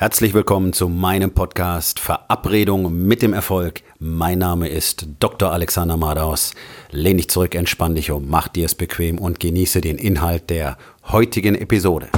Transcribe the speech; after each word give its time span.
Herzlich 0.00 0.32
willkommen 0.32 0.72
zu 0.72 0.88
meinem 0.88 1.32
Podcast 1.32 1.98
Verabredung 1.98 3.04
mit 3.08 3.20
dem 3.20 3.32
Erfolg. 3.32 3.82
Mein 3.98 4.38
Name 4.38 4.68
ist 4.68 5.08
Dr. 5.18 5.50
Alexander 5.50 5.96
Madaus. 5.96 6.54
Lehn 6.92 7.16
dich 7.16 7.28
zurück, 7.28 7.56
entspann 7.56 7.96
dich 7.96 8.12
um, 8.12 8.28
mach 8.28 8.46
dir 8.46 8.66
es 8.66 8.76
bequem 8.76 9.18
und 9.18 9.40
genieße 9.40 9.80
den 9.80 9.98
Inhalt 9.98 10.50
der 10.50 10.78
heutigen 11.08 11.56
Episode. 11.56 12.10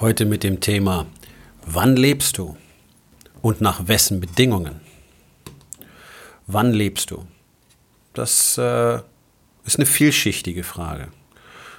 Heute 0.00 0.24
mit 0.24 0.44
dem 0.44 0.60
Thema 0.60 1.04
Wann 1.66 1.96
lebst 1.96 2.38
du 2.38 2.56
und 3.42 3.60
nach 3.60 3.86
wessen 3.86 4.18
Bedingungen? 4.18 4.81
Wann 6.46 6.72
lebst 6.72 7.10
du? 7.10 7.26
Das 8.14 8.58
äh, 8.58 9.00
ist 9.64 9.76
eine 9.76 9.86
vielschichtige 9.86 10.64
Frage. 10.64 11.08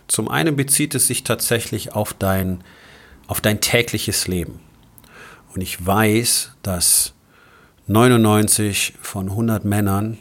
Zum 0.08 0.30
einen 0.30 0.56
bezieht 0.56 0.96
es 0.96 1.08
sich 1.08 1.24
tatsächlich 1.24 1.94
auf 1.94 2.14
dein, 2.14 2.64
auf 3.28 3.42
dein 3.42 3.62
tägliches 3.62 4.28
Leben. 4.28 4.60
Und 5.54 5.62
ich 5.62 5.86
weiß, 5.86 6.56
dass 6.64 7.14
99 7.88 8.94
von 9.02 9.30
100 9.30 9.66
Männern 9.66 10.18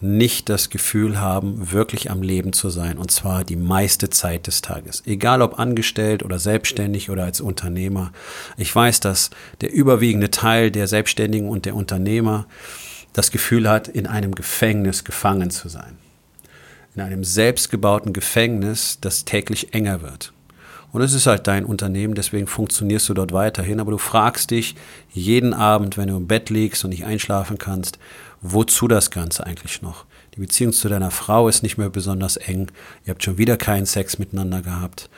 nicht 0.00 0.48
das 0.48 0.68
Gefühl 0.70 1.18
haben, 1.18 1.72
wirklich 1.72 2.10
am 2.10 2.22
Leben 2.22 2.52
zu 2.52 2.68
sein, 2.68 2.98
und 2.98 3.10
zwar 3.10 3.42
die 3.42 3.56
meiste 3.56 4.10
Zeit 4.10 4.46
des 4.46 4.60
Tages. 4.60 5.02
Egal 5.06 5.40
ob 5.40 5.58
angestellt 5.58 6.22
oder 6.22 6.38
selbstständig 6.38 7.08
oder 7.10 7.24
als 7.24 7.40
Unternehmer. 7.40 8.12
Ich 8.56 8.74
weiß, 8.74 9.00
dass 9.00 9.30
der 9.60 9.72
überwiegende 9.72 10.30
Teil 10.30 10.70
der 10.70 10.88
Selbstständigen 10.88 11.48
und 11.48 11.64
der 11.64 11.74
Unternehmer 11.74 12.46
das 13.14 13.30
Gefühl 13.30 13.70
hat, 13.70 13.88
in 13.88 14.06
einem 14.06 14.34
Gefängnis 14.34 15.04
gefangen 15.04 15.50
zu 15.50 15.70
sein. 15.70 15.96
In 16.94 17.00
einem 17.00 17.24
selbstgebauten 17.24 18.12
Gefängnis, 18.12 18.98
das 19.00 19.24
täglich 19.24 19.72
enger 19.72 20.02
wird. 20.02 20.34
Und 20.92 21.02
es 21.02 21.12
ist 21.12 21.26
halt 21.26 21.48
dein 21.48 21.64
Unternehmen, 21.64 22.14
deswegen 22.14 22.46
funktionierst 22.46 23.08
du 23.08 23.14
dort 23.14 23.32
weiterhin. 23.32 23.80
Aber 23.80 23.90
du 23.90 23.98
fragst 23.98 24.50
dich 24.50 24.76
jeden 25.12 25.52
Abend, 25.52 25.96
wenn 25.96 26.08
du 26.08 26.16
im 26.16 26.28
Bett 26.28 26.50
liegst 26.50 26.84
und 26.84 26.90
nicht 26.90 27.04
einschlafen 27.04 27.58
kannst, 27.58 27.98
wozu 28.42 28.86
das 28.86 29.10
Ganze 29.10 29.44
eigentlich 29.46 29.82
noch? 29.82 30.04
Die 30.36 30.40
Beziehung 30.40 30.72
zu 30.72 30.88
deiner 30.88 31.10
Frau 31.10 31.48
ist 31.48 31.62
nicht 31.62 31.78
mehr 31.78 31.90
besonders 31.90 32.36
eng. 32.36 32.70
Ihr 33.04 33.10
habt 33.10 33.24
schon 33.24 33.38
wieder 33.38 33.56
keinen 33.56 33.86
Sex 33.86 34.18
miteinander 34.18 34.62
gehabt. 34.62 35.08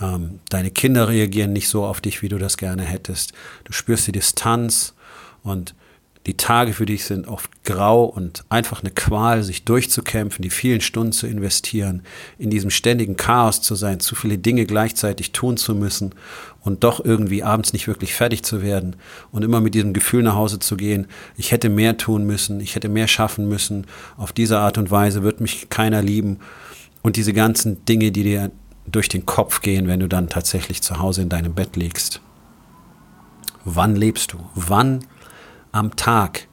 Ähm, 0.00 0.40
deine 0.50 0.70
Kinder 0.70 1.08
reagieren 1.08 1.52
nicht 1.52 1.68
so 1.68 1.84
auf 1.84 2.00
dich, 2.00 2.22
wie 2.22 2.28
du 2.28 2.38
das 2.38 2.56
gerne 2.56 2.82
hättest. 2.82 3.32
Du 3.64 3.72
spürst 3.72 4.06
die 4.06 4.12
Distanz 4.12 4.94
und 5.42 5.74
die 6.28 6.36
Tage 6.36 6.74
für 6.74 6.84
dich 6.84 7.06
sind 7.06 7.26
oft 7.26 7.64
grau 7.64 8.04
und 8.04 8.44
einfach 8.50 8.82
eine 8.82 8.90
Qual, 8.90 9.42
sich 9.42 9.64
durchzukämpfen, 9.64 10.42
die 10.42 10.50
vielen 10.50 10.82
Stunden 10.82 11.12
zu 11.12 11.26
investieren, 11.26 12.02
in 12.36 12.50
diesem 12.50 12.68
ständigen 12.68 13.16
Chaos 13.16 13.62
zu 13.62 13.74
sein, 13.74 13.98
zu 13.98 14.14
viele 14.14 14.36
Dinge 14.36 14.66
gleichzeitig 14.66 15.32
tun 15.32 15.56
zu 15.56 15.74
müssen 15.74 16.14
und 16.60 16.84
doch 16.84 17.02
irgendwie 17.02 17.42
abends 17.42 17.72
nicht 17.72 17.88
wirklich 17.88 18.12
fertig 18.12 18.42
zu 18.42 18.60
werden 18.60 18.96
und 19.32 19.42
immer 19.42 19.62
mit 19.62 19.74
diesem 19.74 19.94
Gefühl 19.94 20.22
nach 20.22 20.34
Hause 20.34 20.58
zu 20.58 20.76
gehen, 20.76 21.06
ich 21.38 21.50
hätte 21.50 21.70
mehr 21.70 21.96
tun 21.96 22.26
müssen, 22.26 22.60
ich 22.60 22.74
hätte 22.74 22.90
mehr 22.90 23.08
schaffen 23.08 23.48
müssen, 23.48 23.86
auf 24.18 24.34
diese 24.34 24.58
Art 24.58 24.76
und 24.76 24.90
Weise 24.90 25.22
wird 25.22 25.40
mich 25.40 25.70
keiner 25.70 26.02
lieben 26.02 26.40
und 27.00 27.16
diese 27.16 27.32
ganzen 27.32 27.86
Dinge, 27.86 28.12
die 28.12 28.24
dir 28.24 28.50
durch 28.84 29.08
den 29.08 29.24
Kopf 29.24 29.62
gehen, 29.62 29.88
wenn 29.88 30.00
du 30.00 30.08
dann 30.08 30.28
tatsächlich 30.28 30.82
zu 30.82 30.98
Hause 30.98 31.22
in 31.22 31.30
deinem 31.30 31.54
Bett 31.54 31.74
liegst. 31.76 32.20
Wann 33.64 33.96
lebst 33.96 34.34
du? 34.34 34.38
Wann 34.54 35.00
am 35.72 35.96
Tag 35.96 36.48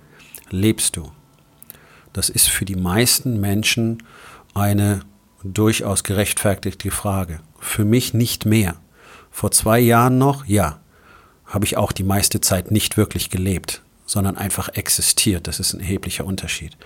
lebst 0.49 0.97
du? 0.97 1.11
Das 2.13 2.29
ist 2.29 2.47
für 2.47 2.65
die 2.65 2.75
meisten 2.75 3.39
Menschen 3.41 4.03
eine 4.53 5.01
durchaus 5.43 6.03
gerechtfertigte 6.03 6.91
Frage. 6.91 7.39
Für 7.59 7.85
mich 7.85 8.13
nicht 8.13 8.45
mehr. 8.45 8.75
Vor 9.31 9.51
zwei 9.51 9.79
Jahren 9.79 10.17
noch, 10.17 10.45
ja, 10.45 10.79
habe 11.45 11.65
ich 11.65 11.77
auch 11.77 11.91
die 11.91 12.03
meiste 12.03 12.41
Zeit 12.41 12.71
nicht 12.71 12.97
wirklich 12.97 13.29
gelebt, 13.29 13.81
sondern 14.05 14.37
einfach 14.37 14.69
existiert. 14.69 15.47
Das 15.47 15.59
ist 15.59 15.73
ein 15.73 15.81
erheblicher 15.81 16.25
Unterschied. 16.25 16.77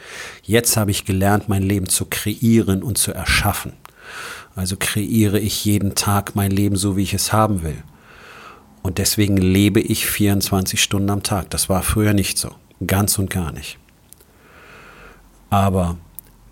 Jetzt 0.43 0.77
habe 0.77 0.91
ich 0.91 1.05
gelernt, 1.05 1.47
mein 1.47 1.63
Leben 1.63 1.87
zu 1.87 2.05
kreieren 2.05 2.83
und 2.83 2.97
zu 2.97 3.13
erschaffen. 3.13 3.73
Also 4.55 4.75
kreiere 4.77 5.39
ich 5.39 5.63
jeden 5.63 5.95
Tag 5.95 6.35
mein 6.35 6.51
Leben 6.51 6.75
so, 6.75 6.97
wie 6.97 7.03
ich 7.03 7.13
es 7.13 7.31
haben 7.31 7.63
will. 7.63 7.83
Und 8.81 8.97
deswegen 8.97 9.37
lebe 9.37 9.79
ich 9.79 10.07
24 10.07 10.81
Stunden 10.81 11.09
am 11.09 11.23
Tag. 11.23 11.49
Das 11.49 11.69
war 11.69 11.83
früher 11.83 12.13
nicht 12.13 12.37
so. 12.37 12.51
Ganz 12.85 13.19
und 13.19 13.29
gar 13.29 13.51
nicht. 13.51 13.77
Aber 15.49 15.97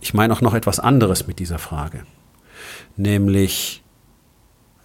ich 0.01 0.13
meine 0.13 0.33
auch 0.33 0.41
noch 0.41 0.53
etwas 0.53 0.79
anderes 0.79 1.27
mit 1.27 1.39
dieser 1.39 1.59
Frage. 1.59 2.05
Nämlich, 2.95 3.83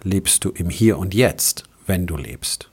lebst 0.03 0.45
du 0.45 0.49
im 0.49 0.69
Hier 0.69 0.97
und 0.97 1.13
Jetzt, 1.13 1.63
wenn 1.85 2.07
du 2.07 2.15
lebst? 2.17 2.69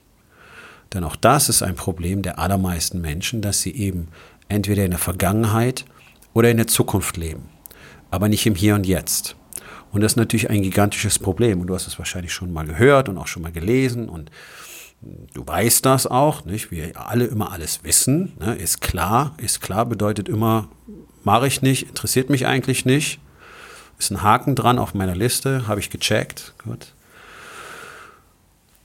Denn 0.93 1.03
auch 1.03 1.15
das 1.15 1.49
ist 1.49 1.63
ein 1.63 1.75
Problem 1.75 2.21
der 2.21 2.39
allermeisten 2.39 3.01
Menschen, 3.01 3.41
dass 3.41 3.61
sie 3.61 3.75
eben 3.75 4.09
entweder 4.49 4.83
in 4.83 4.91
der 4.91 4.99
Vergangenheit 4.99 5.85
oder 6.33 6.51
in 6.51 6.57
der 6.57 6.67
Zukunft 6.67 7.17
leben, 7.17 7.49
aber 8.09 8.27
nicht 8.27 8.45
im 8.45 8.55
Hier 8.55 8.75
und 8.75 8.85
Jetzt. 8.85 9.35
Und 9.91 10.01
das 10.01 10.13
ist 10.13 10.17
natürlich 10.17 10.49
ein 10.49 10.61
gigantisches 10.61 11.19
Problem. 11.19 11.61
Und 11.61 11.67
du 11.67 11.75
hast 11.75 11.87
es 11.87 11.99
wahrscheinlich 11.99 12.33
schon 12.33 12.53
mal 12.53 12.65
gehört 12.65 13.09
und 13.09 13.17
auch 13.17 13.27
schon 13.27 13.43
mal 13.43 13.51
gelesen. 13.51 14.09
Und 14.09 14.31
du 15.33 15.45
weißt 15.45 15.85
das 15.85 16.07
auch, 16.07 16.45
nicht? 16.45 16.71
Wir 16.71 16.91
alle 16.95 17.25
immer 17.25 17.51
alles 17.51 17.83
wissen. 17.83 18.33
Ne? 18.39 18.55
Ist 18.55 18.81
klar. 18.81 19.35
Ist 19.37 19.61
klar 19.61 19.85
bedeutet 19.85 20.29
immer, 20.29 20.69
mache 21.23 21.47
ich 21.47 21.61
nicht, 21.61 21.89
interessiert 21.89 22.29
mich 22.29 22.47
eigentlich 22.47 22.85
nicht. 22.85 23.19
Ist 23.99 24.11
ein 24.11 24.23
Haken 24.23 24.55
dran 24.55 24.79
auf 24.79 24.93
meiner 24.93 25.15
Liste, 25.15 25.67
habe 25.67 25.79
ich 25.79 25.89
gecheckt. 25.89 26.53
Gut. 26.63 26.93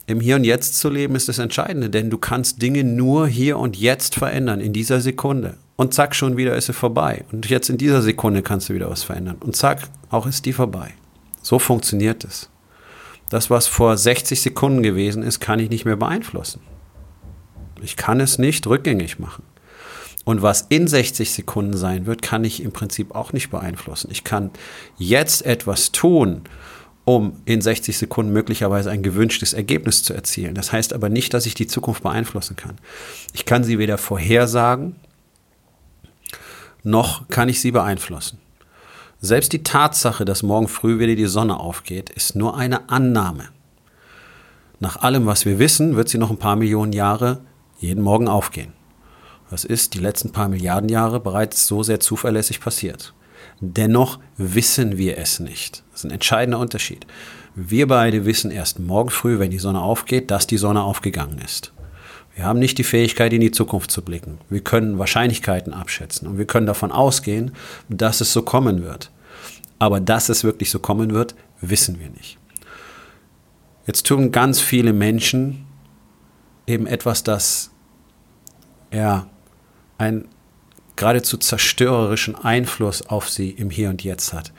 Im 0.07 0.21
Hier 0.21 0.37
und 0.37 0.45
Jetzt 0.45 0.79
zu 0.79 0.89
leben 0.89 1.17
ist 1.17 1.29
das 1.29 1.39
Entscheidende, 1.39 1.91
denn 1.91 2.11
du 2.11 2.19
kannst 2.19 2.63
Dinge 2.63 2.85
nur 2.85 3.27
hier 3.27 3.59
und 3.59 3.77
jetzt 3.77 4.15
verändern, 4.15 4.61
in 4.61 4.73
dieser 4.73 5.01
Sekunde. 5.01 5.57
Und 5.77 5.93
zack, 5.93 6.15
schon 6.15 6.37
wieder 6.37 6.57
ist 6.57 6.67
sie 6.67 6.73
vorbei. 6.73 7.25
Und 7.33 7.49
jetzt 7.49 7.69
in 7.69 7.77
dieser 7.77 8.03
Sekunde 8.03 8.43
kannst 8.43 8.69
du 8.69 8.75
wieder 8.75 8.91
was 8.91 9.03
verändern. 9.03 9.37
Und 9.41 9.57
zack, 9.57 9.89
auch 10.11 10.27
ist 10.27 10.47
die 10.47 10.55
vorbei. 10.55 10.95
So 11.43 11.59
funktioniert 11.59 12.25
es. 12.25 12.51
Das, 13.29 13.51
was 13.51 13.67
vor 13.67 13.97
60 13.97 14.41
Sekunden 14.41 14.83
gewesen 14.83 15.23
ist, 15.23 15.41
kann 15.41 15.59
ich 15.59 15.69
nicht 15.69 15.85
mehr 15.85 15.97
beeinflussen. 15.97 16.61
Ich 17.83 17.97
kann 17.97 18.21
es 18.21 18.39
nicht 18.39 18.67
rückgängig 18.67 19.19
machen. 19.19 19.43
Und 20.25 20.43
was 20.43 20.63
in 20.71 20.89
60 20.89 21.31
Sekunden 21.31 21.77
sein 21.77 22.07
wird, 22.07 22.23
kann 22.23 22.43
ich 22.43 22.63
im 22.63 22.73
Prinzip 22.73 23.15
auch 23.15 23.33
nicht 23.33 23.51
beeinflussen. 23.51 24.09
Ich 24.11 24.25
kann 24.25 24.51
jetzt 24.97 25.45
etwas 25.45 25.93
tun, 25.93 26.43
um 27.05 27.35
in 27.45 27.61
60 27.61 27.97
Sekunden 27.97 28.33
möglicherweise 28.33 28.91
ein 28.91 29.05
gewünschtes 29.05 29.53
Ergebnis 29.53 30.03
zu 30.03 30.15
erzielen. 30.15 30.57
Das 30.57 30.73
heißt 30.73 30.93
aber 30.93 31.09
nicht, 31.09 31.33
dass 31.33 31.47
ich 31.47 31.55
die 31.55 31.69
Zukunft 31.69 32.03
beeinflussen 32.03 32.57
kann. 32.57 32.79
Ich 33.33 33.45
kann 33.45 33.63
sie 33.63 33.79
weder 33.79 33.99
vorhersagen, 33.99 34.97
noch 36.87 37.29
kann 37.29 37.49
ich 37.49 37.61
sie 37.61 37.73
beeinflussen. 37.73 38.39
Selbst 39.21 39.53
die 39.53 39.63
Tatsache, 39.63 40.25
dass 40.25 40.43
morgen 40.43 40.69
früh 40.69 40.99
wieder 40.99 41.17
die 41.17 41.27
Sonne 41.27 41.59
aufgeht, 41.59 42.11
ist 42.11 42.37
nur 42.37 42.57
eine 42.57 42.89
Annahme. 42.89 43.49
Nach 44.79 44.97
allem, 44.97 45.27
was 45.27 45.47
wir 45.47 45.59
wissen, 45.59 45.97
wird 45.97 46.09
sie 46.09 46.19
noch 46.19 46.31
ein 46.31 46.39
paar 46.39 46.57
Millionen 46.57 46.93
Jahre 46.93 47.41
jeden 47.79 48.03
Morgen 48.03 48.29
aufgehen. 48.29 48.73
Das 49.51 49.65
ist 49.65 49.95
die 49.95 50.01
letzten 50.01 50.33
paar 50.33 50.49
Milliarden 50.49 50.89
Jahre 50.89 51.21
bereits 51.21 51.67
so 51.67 51.83
sehr 51.83 52.01
zuverlässig 52.01 52.61
passiert. 52.61 53.15
Dennoch 53.61 54.19
wissen 54.37 54.99
wir 54.99 55.19
es 55.19 55.41
nicht. 55.41 55.83
Das 55.91 56.01
ist 56.01 56.05
ein 56.05 56.11
entscheidender 56.11 56.59
Unterschied. 56.59 57.07
Wir 57.55 57.87
beide 57.87 58.27
wissen 58.27 58.51
erst 58.51 58.81
morgen 58.81 59.11
früh, 59.11 59.39
wenn 59.39 59.51
die 59.51 59.59
Sonne 59.59 59.81
aufgeht, 59.81 60.31
dass 60.31 60.47
die 60.47 60.59
Sonne 60.59 60.83
aufgegangen 60.83 61.39
ist. 61.39 61.73
Wir 62.37 62.45
haben 62.45 62.59
nicht 62.59 62.77
die 62.77 62.85
Fähigkeit, 62.85 63.33
in 63.33 63.41
die 63.41 63.51
Zukunft 63.51 63.91
zu 63.91 64.03
blicken. 64.03 64.39
Wir 64.51 64.61
können 64.61 64.99
Wahrscheinlichkeiten 64.99 65.73
abschätzen 65.73 66.29
und 66.29 66.37
wir 66.37 66.45
können 66.45 66.67
davon 66.67 66.93
ausgehen, 66.93 67.53
dass 67.89 68.21
es 68.21 68.35
so 68.35 68.43
kommen 68.43 68.85
wird. 68.85 69.11
Aber 69.79 70.01
dass 70.01 70.29
es 70.29 70.45
wirklich 70.45 70.71
so 70.71 70.79
kommen 70.79 71.15
wird, 71.15 71.35
wissen 71.63 71.99
wir 71.99 72.11
nicht. 72.11 72.39
Jetzt 73.87 74.07
tun 74.07 74.33
ganz 74.33 74.61
viele 74.61 74.93
Menschen 74.93 75.65
eben 76.67 76.87
etwas, 76.87 77.25
das 77.25 77.71
ja 78.93 79.27
einen 79.97 80.29
geradezu 80.97 81.39
zerstörerischen 81.39 82.35
Einfluss 82.35 83.01
auf 83.07 83.31
sie 83.31 83.51
im 83.51 83.71
Hier 83.71 83.89
und 83.89 84.05
Jetzt 84.05 84.35
hat. 84.35 84.53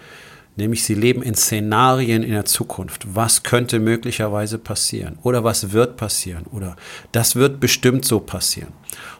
Nämlich 0.58 0.84
sie 0.84 0.96
leben 0.96 1.22
in 1.22 1.36
Szenarien 1.36 2.24
in 2.24 2.32
der 2.32 2.46
Zukunft. 2.46 3.06
Was 3.14 3.44
könnte 3.44 3.80
möglicherweise 3.80 4.58
passieren? 4.58 5.20
Oder 5.22 5.44
was 5.44 5.72
wird 5.72 5.98
passieren? 5.98 6.46
Oder 6.52 6.76
das 7.12 7.36
wird 7.36 7.60
bestimmt 7.60 8.06
so 8.06 8.20
passieren. 8.20 8.74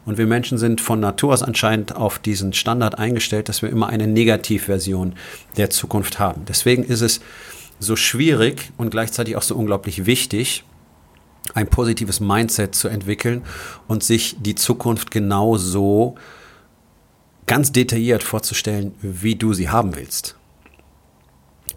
Und 0.04 0.18
wir 0.18 0.26
Menschen 0.26 0.58
sind 0.58 0.80
von 0.80 0.98
Natur 0.98 1.32
aus 1.32 1.44
anscheinend 1.44 1.94
auf 1.94 2.18
diesen 2.18 2.52
Standard 2.52 2.98
eingestellt, 2.98 3.48
dass 3.48 3.62
wir 3.62 3.70
immer 3.70 3.88
eine 3.88 4.08
Negativversion 4.08 5.14
der 5.56 5.70
Zukunft 5.70 6.18
haben. 6.18 6.44
Deswegen 6.48 6.82
ist 6.82 7.02
es 7.02 7.20
so 7.78 7.94
schwierig 7.94 8.72
und 8.76 8.90
gleichzeitig 8.90 9.36
auch 9.36 9.42
so 9.42 9.54
unglaublich 9.54 10.06
wichtig, 10.06 10.64
ein 11.54 11.68
positives 11.68 12.18
Mindset 12.18 12.74
zu 12.74 12.88
entwickeln 12.88 13.42
und 13.86 14.02
sich 14.02 14.36
die 14.40 14.56
Zukunft 14.56 15.12
genau 15.12 15.56
so 15.56 16.16
ganz 17.46 17.70
detailliert 17.70 18.24
vorzustellen, 18.24 18.94
wie 19.00 19.36
du 19.36 19.54
sie 19.54 19.68
haben 19.68 19.94
willst. 19.94 20.37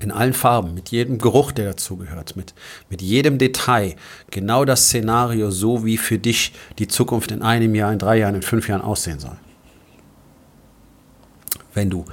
In 0.02 0.12
allen 0.12 0.34
Farben, 0.34 0.74
mit 0.74 0.90
jedem 0.90 1.20
Geruch, 1.20 1.52
der 1.52 1.66
dazugehört, 1.68 2.36
mit, 2.36 2.56
mit 2.90 3.04
jedem 3.04 3.38
Detail, 3.38 3.96
genau 4.32 4.66
das 4.66 4.86
Szenario, 4.88 5.52
so 5.52 5.86
wie 5.86 5.98
für 5.98 6.18
dich 6.18 6.54
die 6.80 6.88
Zukunft 6.88 7.30
in 7.30 7.44
einem 7.44 7.76
Jahr, 7.76 7.94
in 7.94 8.00
drei 8.00 8.18
Jahren, 8.18 8.34
in 8.34 8.42
fünf 8.42 8.68
Jahren 8.68 8.82
aussehen 8.82 9.20
soll. 9.20 9.38
Wenn 11.76 11.92
du 11.92 12.06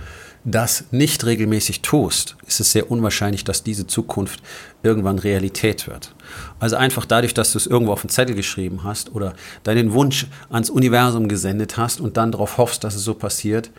das 0.45 0.85
nicht 0.91 1.25
regelmäßig 1.25 1.83
tust, 1.83 2.37
ist 2.47 2.61
es 2.61 2.73
sehr 2.73 2.91
unwahrscheinlich, 2.91 3.45
dass 3.45 3.63
diese 3.63 3.87
Zukunft 3.87 4.43
irgendwann 4.83 5.19
Realität 5.19 5.87
wird. 5.87 6.15
Also 6.61 6.77
einfach 6.77 7.07
dadurch, 7.07 7.35
dass 7.35 7.53
du 7.53 7.59
es 7.59 7.67
irgendwo 7.67 7.93
auf 7.93 8.03
den 8.03 8.11
Zettel 8.11 8.35
geschrieben 8.35 8.85
hast 8.85 9.15
oder 9.15 9.35
deinen 9.63 9.93
Wunsch 9.93 10.27
ans 10.51 10.71
Universum 10.71 11.29
gesendet 11.29 11.77
hast 11.79 12.01
und 12.01 12.17
dann 12.19 12.33
darauf 12.33 12.59
hoffst, 12.59 12.85
dass 12.85 12.95
es 12.95 13.05
so 13.05 13.15
passiert, 13.15 13.71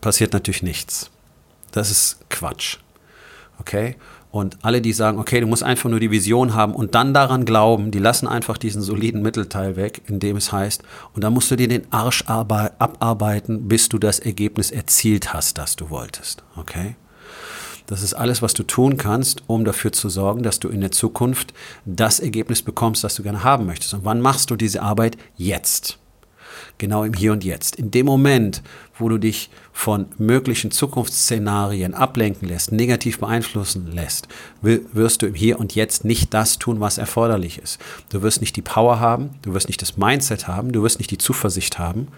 passiert 0.00 0.32
natürlich 0.32 0.62
nichts. 0.62 1.10
Das 1.72 1.90
ist 1.90 2.18
Quatsch. 2.30 2.78
Okay? 3.60 3.96
Und 4.30 4.58
alle, 4.62 4.82
die 4.82 4.92
sagen, 4.92 5.18
okay, 5.18 5.40
du 5.40 5.46
musst 5.46 5.62
einfach 5.62 5.88
nur 5.88 6.00
die 6.00 6.10
Vision 6.10 6.54
haben 6.54 6.74
und 6.74 6.94
dann 6.94 7.14
daran 7.14 7.44
glauben, 7.44 7.90
die 7.90 7.98
lassen 7.98 8.28
einfach 8.28 8.58
diesen 8.58 8.82
soliden 8.82 9.22
Mittelteil 9.22 9.76
weg, 9.76 10.02
in 10.06 10.20
dem 10.20 10.36
es 10.36 10.52
heißt, 10.52 10.82
und 11.14 11.24
dann 11.24 11.32
musst 11.32 11.50
du 11.50 11.56
dir 11.56 11.68
den 11.68 11.90
Arsch 11.90 12.24
abarbeiten, 12.26 13.68
bis 13.68 13.88
du 13.88 13.98
das 13.98 14.18
Ergebnis 14.18 14.70
erzielt 14.70 15.32
hast, 15.32 15.56
das 15.56 15.76
du 15.76 15.88
wolltest. 15.88 16.44
Okay? 16.56 16.96
Das 17.86 18.02
ist 18.02 18.12
alles, 18.12 18.42
was 18.42 18.52
du 18.52 18.64
tun 18.64 18.98
kannst, 18.98 19.42
um 19.46 19.64
dafür 19.64 19.92
zu 19.92 20.10
sorgen, 20.10 20.42
dass 20.42 20.60
du 20.60 20.68
in 20.68 20.82
der 20.82 20.90
Zukunft 20.90 21.54
das 21.86 22.20
Ergebnis 22.20 22.60
bekommst, 22.62 23.02
das 23.02 23.14
du 23.14 23.22
gerne 23.22 23.44
haben 23.44 23.64
möchtest. 23.64 23.94
Und 23.94 24.04
wann 24.04 24.20
machst 24.20 24.50
du 24.50 24.56
diese 24.56 24.82
Arbeit? 24.82 25.16
Jetzt 25.36 25.98
genau 26.78 27.04
im 27.04 27.12
Hier 27.12 27.32
und 27.32 27.44
Jetzt. 27.44 27.76
In 27.76 27.90
dem 27.90 28.06
Moment, 28.06 28.62
wo 28.98 29.08
du 29.08 29.18
dich 29.18 29.50
von 29.72 30.06
möglichen 30.18 30.70
Zukunftsszenarien 30.70 31.94
ablenken 31.94 32.48
lässt, 32.48 32.72
negativ 32.72 33.18
beeinflussen 33.18 33.92
lässt, 33.92 34.28
wirst 34.62 35.22
du 35.22 35.26
im 35.26 35.34
Hier 35.34 35.58
und 35.60 35.74
Jetzt 35.74 36.04
nicht 36.04 36.32
das 36.34 36.58
tun, 36.58 36.80
was 36.80 36.98
erforderlich 36.98 37.58
ist. 37.58 37.78
Du 38.10 38.22
wirst 38.22 38.40
nicht 38.40 38.56
die 38.56 38.62
Power 38.62 39.00
haben, 39.00 39.30
du 39.42 39.54
wirst 39.54 39.68
nicht 39.68 39.82
das 39.82 39.96
Mindset 39.96 40.48
haben, 40.48 40.72
du 40.72 40.82
wirst 40.82 40.98
nicht 40.98 41.10
die 41.10 41.18
Zuversicht 41.18 41.78
haben 41.78 42.08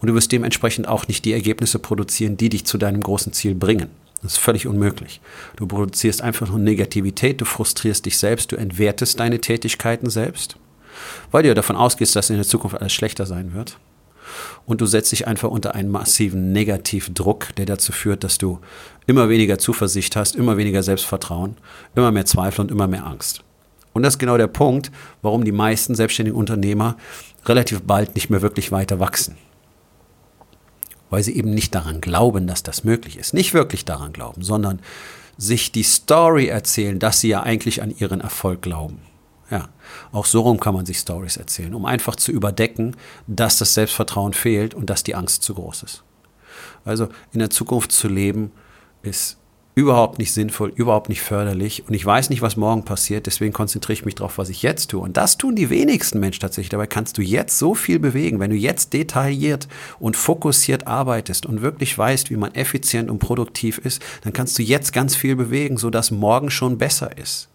und 0.00 0.08
du 0.08 0.14
wirst 0.14 0.32
dementsprechend 0.32 0.88
auch 0.88 1.08
nicht 1.08 1.24
die 1.24 1.32
Ergebnisse 1.32 1.78
produzieren, 1.78 2.36
die 2.36 2.48
dich 2.48 2.64
zu 2.64 2.78
deinem 2.78 3.02
großen 3.02 3.32
Ziel 3.32 3.54
bringen. 3.54 3.88
Das 4.22 4.32
ist 4.32 4.38
völlig 4.38 4.66
unmöglich. 4.66 5.20
Du 5.56 5.66
produzierst 5.66 6.22
einfach 6.22 6.48
nur 6.48 6.58
Negativität, 6.58 7.40
du 7.40 7.44
frustrierst 7.44 8.06
dich 8.06 8.18
selbst, 8.18 8.50
du 8.50 8.56
entwertest 8.56 9.20
deine 9.20 9.40
Tätigkeiten 9.40 10.10
selbst, 10.10 10.56
weil 11.30 11.42
du 11.42 11.48
ja 11.48 11.54
davon 11.54 11.76
ausgehst, 11.76 12.16
dass 12.16 12.30
in 12.30 12.36
der 12.36 12.46
Zukunft 12.46 12.80
alles 12.80 12.92
schlechter 12.92 13.26
sein 13.26 13.52
wird 13.54 13.76
und 14.64 14.80
du 14.80 14.86
setzt 14.86 15.12
dich 15.12 15.26
einfach 15.26 15.50
unter 15.50 15.74
einen 15.74 15.90
massiven 15.90 16.52
Negativdruck, 16.52 17.54
der 17.56 17.66
dazu 17.66 17.92
führt, 17.92 18.24
dass 18.24 18.38
du 18.38 18.58
immer 19.06 19.28
weniger 19.28 19.58
Zuversicht 19.58 20.16
hast, 20.16 20.36
immer 20.36 20.56
weniger 20.56 20.82
Selbstvertrauen, 20.82 21.56
immer 21.94 22.12
mehr 22.12 22.26
Zweifel 22.26 22.62
und 22.62 22.70
immer 22.70 22.86
mehr 22.86 23.06
Angst. 23.06 23.42
Und 23.92 24.02
das 24.02 24.14
ist 24.14 24.18
genau 24.18 24.36
der 24.36 24.46
Punkt, 24.46 24.90
warum 25.22 25.44
die 25.44 25.52
meisten 25.52 25.94
selbstständigen 25.94 26.38
Unternehmer 26.38 26.96
relativ 27.46 27.82
bald 27.82 28.14
nicht 28.14 28.28
mehr 28.28 28.42
wirklich 28.42 28.70
weiter 28.70 29.00
wachsen. 29.00 29.36
Weil 31.08 31.22
sie 31.22 31.36
eben 31.36 31.54
nicht 31.54 31.74
daran 31.74 32.00
glauben, 32.00 32.46
dass 32.46 32.62
das 32.62 32.84
möglich 32.84 33.16
ist. 33.16 33.32
Nicht 33.32 33.54
wirklich 33.54 33.84
daran 33.84 34.12
glauben, 34.12 34.42
sondern 34.42 34.80
sich 35.38 35.72
die 35.72 35.82
Story 35.82 36.48
erzählen, 36.48 36.98
dass 36.98 37.20
sie 37.20 37.28
ja 37.28 37.42
eigentlich 37.42 37.82
an 37.82 37.94
ihren 37.96 38.20
Erfolg 38.20 38.62
glauben. 38.62 38.98
Ja, 39.50 39.68
auch 40.10 40.26
so 40.26 40.40
rum 40.40 40.58
kann 40.58 40.74
man 40.74 40.86
sich 40.86 40.98
Stories 40.98 41.36
erzählen, 41.36 41.74
um 41.74 41.84
einfach 41.84 42.16
zu 42.16 42.32
überdecken, 42.32 42.96
dass 43.26 43.58
das 43.58 43.74
Selbstvertrauen 43.74 44.32
fehlt 44.32 44.74
und 44.74 44.90
dass 44.90 45.04
die 45.04 45.14
Angst 45.14 45.42
zu 45.44 45.54
groß 45.54 45.84
ist. 45.84 46.02
Also 46.84 47.08
in 47.32 47.38
der 47.38 47.50
Zukunft 47.50 47.92
zu 47.92 48.08
leben 48.08 48.50
ist 49.02 49.38
überhaupt 49.76 50.18
nicht 50.18 50.32
sinnvoll, 50.32 50.72
überhaupt 50.74 51.10
nicht 51.10 51.20
förderlich 51.20 51.86
und 51.86 51.92
ich 51.92 52.04
weiß 52.04 52.30
nicht, 52.30 52.40
was 52.40 52.56
morgen 52.56 52.84
passiert, 52.84 53.26
deswegen 53.26 53.52
konzentriere 53.52 53.92
ich 53.92 54.04
mich 54.06 54.14
darauf, 54.14 54.38
was 54.38 54.48
ich 54.48 54.62
jetzt 54.62 54.90
tue. 54.90 55.00
Und 55.00 55.18
das 55.18 55.36
tun 55.36 55.54
die 55.54 55.68
wenigsten 55.68 56.18
Menschen 56.18 56.40
tatsächlich. 56.40 56.70
Dabei 56.70 56.86
kannst 56.86 57.18
du 57.18 57.22
jetzt 57.22 57.58
so 57.58 57.74
viel 57.74 57.98
bewegen, 57.98 58.40
wenn 58.40 58.50
du 58.50 58.56
jetzt 58.56 58.94
detailliert 58.94 59.68
und 60.00 60.16
fokussiert 60.16 60.86
arbeitest 60.86 61.44
und 61.44 61.60
wirklich 61.60 61.96
weißt, 61.96 62.30
wie 62.30 62.36
man 62.36 62.54
effizient 62.54 63.10
und 63.10 63.18
produktiv 63.18 63.76
ist, 63.76 64.02
dann 64.22 64.32
kannst 64.32 64.58
du 64.58 64.62
jetzt 64.62 64.94
ganz 64.94 65.14
viel 65.14 65.36
bewegen, 65.36 65.76
sodass 65.76 66.10
morgen 66.10 66.50
schon 66.50 66.78
besser 66.78 67.16
ist. 67.18 67.50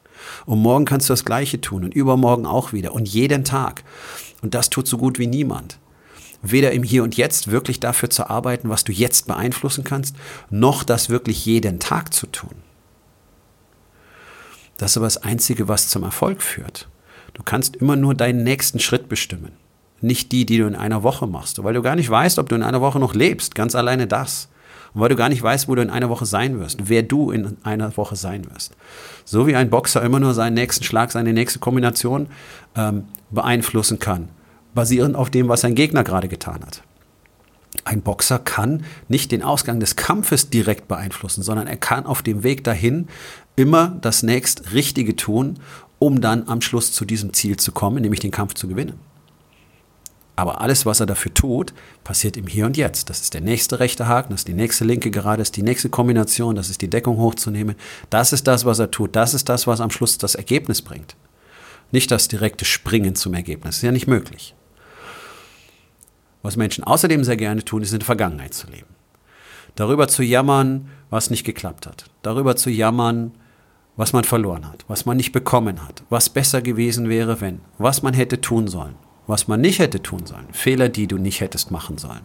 Und 0.46 0.60
morgen 0.60 0.86
kannst 0.86 1.10
du 1.10 1.14
das 1.14 1.26
Gleiche 1.26 1.62
tun 1.62 1.84
und 1.84 1.94
übermorgen 1.94 2.46
auch 2.46 2.74
wieder 2.74 2.94
und 2.94 3.08
jeden 3.08 3.44
Tag. 3.44 3.84
Und 4.42 4.54
das 4.54 4.70
tut 4.70 4.88
so 4.88 4.98
gut 4.98 5.20
wie 5.20 5.28
niemand. 5.28 5.80
Weder 6.42 6.72
im 6.72 6.84
Hier 6.84 7.04
und 7.04 7.18
Jetzt 7.18 7.52
wirklich 7.52 7.80
dafür 7.80 8.10
zu 8.10 8.30
arbeiten, 8.30 8.70
was 8.70 8.84
du 8.84 8.92
jetzt 8.92 9.28
beeinflussen 9.28 9.84
kannst, 9.84 10.16
noch 10.50 10.84
das 10.84 11.10
wirklich 11.10 11.46
jeden 11.46 11.80
Tag 11.80 12.14
zu 12.14 12.28
tun. 12.28 12.56
Das 14.78 14.92
ist 14.92 14.98
aber 14.98 15.06
das 15.06 15.22
Einzige, 15.22 15.68
was 15.68 15.90
zum 15.90 16.02
Erfolg 16.02 16.42
führt. 16.42 16.90
Du 17.34 17.44
kannst 17.44 17.76
immer 17.76 17.96
nur 17.96 18.16
deinen 18.16 18.44
nächsten 18.44 18.80
Schritt 18.80 19.10
bestimmen. 19.10 19.52
Nicht 20.02 20.32
die, 20.32 20.48
die 20.48 20.58
du 20.58 20.66
in 20.66 20.76
einer 20.76 21.04
Woche 21.04 21.28
machst, 21.28 21.64
weil 21.64 21.76
du 21.76 21.84
gar 21.84 21.96
nicht 21.96 22.10
weißt, 22.10 22.40
ob 22.40 22.50
du 22.50 22.56
in 22.56 22.64
einer 22.64 22.82
Woche 22.82 23.00
noch 23.00 23.14
lebst. 23.14 23.54
Ganz 23.54 23.76
alleine 23.76 24.08
das. 24.08 24.50
Und 24.94 25.02
weil 25.02 25.10
du 25.10 25.16
gar 25.16 25.30
nicht 25.30 25.42
weißt, 25.42 25.68
wo 25.68 25.76
du 25.76 25.82
in 25.82 25.90
einer 25.90 26.10
Woche 26.10 26.26
sein 26.26 26.60
wirst, 26.60 26.90
wer 26.90 27.04
du 27.04 27.32
in 27.32 27.58
einer 27.64 27.96
Woche 27.98 28.16
sein 28.16 28.50
wirst. 28.52 28.76
So 29.26 29.48
wie 29.48 29.56
ein 29.56 29.70
Boxer 29.70 30.02
immer 30.02 30.20
nur 30.20 30.34
seinen 30.34 30.54
nächsten 30.56 30.84
Schlag, 30.84 31.12
seine 31.12 31.34
nächste 31.34 31.60
Kombination 31.60 32.28
ähm, 32.76 33.06
beeinflussen 33.30 34.00
kann, 34.00 34.30
basierend 34.74 35.16
auf 35.16 35.30
dem, 35.30 35.48
was 35.48 35.62
sein 35.62 35.76
Gegner 35.76 36.04
gerade 36.04 36.28
getan 36.28 36.62
hat. 36.66 36.84
Ein 37.86 38.02
Boxer 38.02 38.38
kann 38.38 38.84
nicht 39.08 39.32
den 39.32 39.44
Ausgang 39.44 39.80
des 39.80 39.96
Kampfes 39.96 40.50
direkt 40.50 40.88
beeinflussen, 40.88 41.42
sondern 41.42 41.68
er 41.68 41.78
kann 41.78 42.06
auf 42.06 42.22
dem 42.22 42.44
Weg 42.44 42.64
dahin 42.64 43.08
immer 43.56 43.98
das 44.02 44.24
nächst 44.24 44.74
Richtige 44.74 45.16
tun, 45.16 45.60
um 45.98 46.20
dann 46.20 46.48
am 46.48 46.62
Schluss 46.62 46.92
zu 46.92 47.06
diesem 47.06 47.34
Ziel 47.34 47.58
zu 47.58 47.72
kommen, 47.72 48.02
nämlich 48.02 48.20
den 48.20 48.32
Kampf 48.32 48.56
zu 48.56 48.68
gewinnen. 48.68 49.00
Aber 50.42 50.60
alles, 50.60 50.88
was 50.88 51.00
er 51.00 51.06
dafür 51.06 51.32
tut, 51.36 51.72
passiert 52.04 52.36
im 52.36 52.48
Hier 52.48 52.66
und 52.66 52.76
Jetzt. 52.76 53.12
Das 53.12 53.22
ist 53.22 53.36
der 53.36 53.42
nächste 53.42 53.80
rechte 53.80 54.08
Haken, 54.08 54.32
das 54.32 54.42
ist 54.42 54.48
die 54.48 54.56
nächste 54.56 54.86
linke 54.86 55.12
Gerade, 55.12 55.38
das 55.38 55.50
ist 55.50 55.56
die 55.56 55.62
nächste 55.62 55.90
Kombination, 55.90 56.56
das 56.56 56.72
ist 56.72 56.82
die 56.82 56.90
Deckung 56.90 57.18
hochzunehmen. 57.18 57.76
Das 58.10 58.34
ist 58.34 58.48
das, 58.48 58.66
was 58.66 58.80
er 58.80 58.90
tut. 58.90 59.16
Das 59.16 59.36
ist 59.36 59.50
das, 59.50 59.68
was 59.68 59.80
am 59.80 59.92
Schluss 59.92 60.18
das 60.18 60.34
Ergebnis 60.34 60.82
bringt. 60.82 61.16
Nicht 61.92 62.10
das 62.10 62.28
direkte 62.28 62.66
Springen 62.66 63.14
zum 63.14 63.36
Ergebnis. 63.36 63.76
Das 63.76 63.78
ist 63.78 63.84
ja 63.84 63.92
nicht 63.92 64.08
möglich. 64.08 64.56
Was 66.42 66.58
Menschen 66.58 66.86
außerdem 66.86 67.24
sehr 67.24 67.38
gerne 67.38 67.64
tun, 67.64 67.84
ist 67.84 67.94
in 67.94 68.00
der 68.00 68.06
Vergangenheit 68.08 68.56
zu 68.56 68.66
leben. 68.66 68.90
Darüber 69.76 70.08
zu 70.08 70.24
jammern, 70.24 70.90
was 71.12 71.30
nicht 71.30 71.44
geklappt 71.44 71.86
hat. 71.86 72.06
Darüber 72.24 72.56
zu 72.56 72.72
jammern, 72.72 73.32
was 73.96 74.12
man 74.12 74.24
verloren 74.24 74.68
hat, 74.68 74.86
was 74.88 75.06
man 75.06 75.18
nicht 75.18 75.34
bekommen 75.34 75.88
hat, 75.88 76.02
was 76.10 76.30
besser 76.30 76.64
gewesen 76.64 77.10
wäre, 77.10 77.42
wenn, 77.42 77.60
was 77.78 78.02
man 78.02 78.16
hätte 78.16 78.42
tun 78.42 78.68
sollen, 78.68 78.96
was 79.32 79.48
man 79.48 79.62
nicht 79.62 79.80
hätte 79.80 80.04
tun 80.04 80.26
sollen, 80.26 80.48
Fehler, 80.52 80.90
die 80.90 81.08
du 81.08 81.18
nicht 81.18 81.40
hättest 81.40 81.72
machen 81.72 81.98
sollen, 81.98 82.20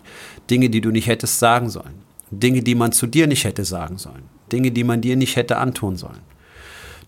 Dinge, 0.51 0.71
die 0.71 0.81
du 0.81 0.91
nicht 0.91 1.07
hättest 1.07 1.39
sagen 1.39 1.71
sollen, 1.71 1.95
Dinge, 2.33 2.63
die 2.63 2.75
man 2.75 2.91
zu 2.91 3.07
dir 3.07 3.29
nicht 3.29 3.45
hätte 3.45 3.65
sagen 3.65 3.97
sollen, 3.97 4.25
Dinge, 4.51 4.73
die 4.73 4.83
man 4.83 5.01
dir 5.01 5.17
nicht 5.17 5.37
hätte 5.37 5.59
antun 5.59 5.97
sollen, 5.97 6.23